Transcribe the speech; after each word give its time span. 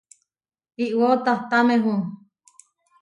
iʼwáo 0.85 1.15
tahtámehu. 1.25 1.91